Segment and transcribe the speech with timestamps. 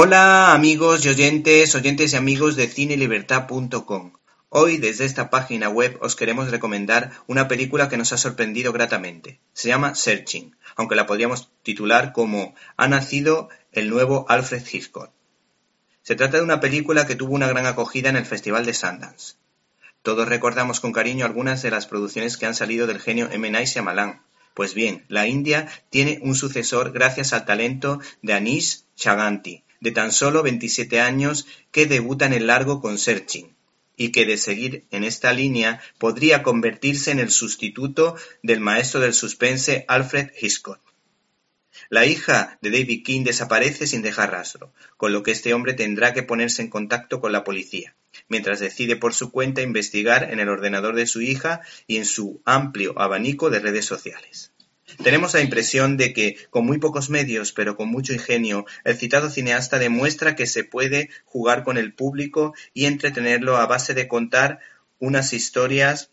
[0.00, 4.12] Hola amigos y oyentes, oyentes y amigos de cinelibertad.com.
[4.48, 9.40] Hoy desde esta página web os queremos recomendar una película que nos ha sorprendido gratamente.
[9.54, 15.10] Se llama Searching, aunque la podríamos titular como Ha nacido el nuevo Alfred Hitchcock.
[16.02, 19.34] Se trata de una película que tuvo una gran acogida en el Festival de Sundance.
[20.02, 23.50] Todos recordamos con cariño algunas de las producciones que han salido del genio M.
[23.50, 24.22] Night Shyamalan.
[24.54, 30.12] Pues bien, la India tiene un sucesor gracias al talento de Anish Chaganti, de tan
[30.12, 33.54] solo 27 años que debuta en el largo con Searching
[33.96, 39.12] y que de seguir en esta línea podría convertirse en el sustituto del maestro del
[39.12, 40.80] suspense Alfred Hitchcock.
[41.90, 46.12] La hija de David King desaparece sin dejar rastro, con lo que este hombre tendrá
[46.12, 47.94] que ponerse en contacto con la policía,
[48.28, 52.42] mientras decide por su cuenta investigar en el ordenador de su hija y en su
[52.44, 54.52] amplio abanico de redes sociales.
[55.02, 59.30] Tenemos la impresión de que, con muy pocos medios, pero con mucho ingenio, el citado
[59.30, 64.58] cineasta demuestra que se puede jugar con el público y entretenerlo a base de contar
[64.98, 66.10] unas historias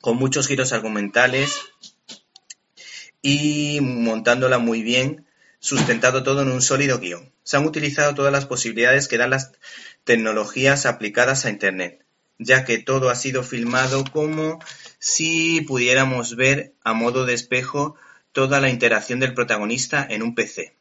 [0.00, 1.60] con muchos giros argumentales
[3.22, 5.26] y montándola muy bien,
[5.60, 7.32] sustentado todo en un sólido guion.
[7.44, 9.52] Se han utilizado todas las posibilidades que dan las
[10.04, 12.04] tecnologías aplicadas a Internet,
[12.40, 14.58] ya que todo ha sido filmado como
[14.98, 17.94] si pudiéramos ver a modo de espejo
[18.32, 20.74] toda la interacción del protagonista en un PC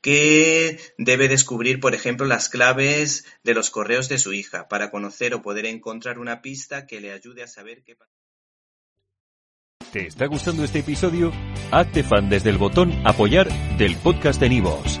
[0.00, 5.34] que debe descubrir, por ejemplo, las claves de los correos de su hija para conocer
[5.34, 8.12] o poder encontrar una pista que le ayude a saber qué pasa.
[9.92, 11.32] ¿Te está gustando este episodio?
[11.70, 15.00] Hazte fan desde el botón apoyar del podcast de Nivos.